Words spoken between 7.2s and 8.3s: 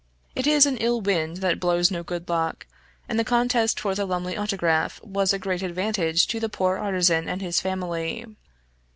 and his family.